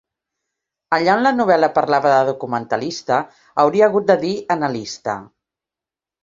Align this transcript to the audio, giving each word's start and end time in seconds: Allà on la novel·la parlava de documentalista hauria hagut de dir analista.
Allà 0.95 1.17
on 1.17 1.25
la 1.27 1.33
novel·la 1.35 1.69
parlava 1.75 2.13
de 2.13 2.23
documentalista 2.29 3.19
hauria 3.65 3.91
hagut 3.91 4.09
de 4.13 4.17
dir 4.25 4.33
analista. 4.57 5.17